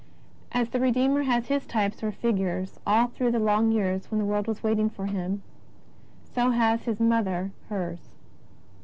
[0.51, 4.25] As the Redeemer has His types or figures all through the long years when the
[4.25, 5.43] world was waiting for Him,
[6.23, 7.99] so has His Mother hers.